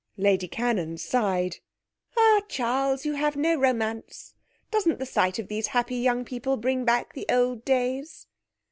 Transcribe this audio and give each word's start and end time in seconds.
Lady 0.17 0.47
Cannon 0.47 0.97
sighed. 0.97 1.57
'Ah, 2.17 2.41
Charles, 2.49 3.05
you 3.05 3.13
have 3.13 3.35
no 3.35 3.53
romance. 3.53 4.33
Doesn't 4.71 4.97
the 4.97 5.05
sight 5.05 5.37
of 5.37 5.47
these 5.47 5.67
happy 5.77 5.97
young 5.97 6.25
people 6.25 6.57
bring 6.57 6.83
back 6.85 7.13
the 7.13 7.27
old 7.29 7.63
days?' 7.63 8.25